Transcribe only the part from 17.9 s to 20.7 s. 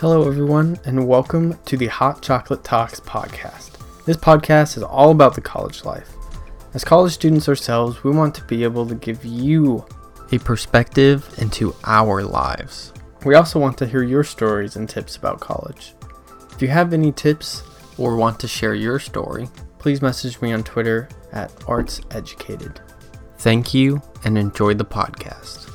or want to share your story, please message me on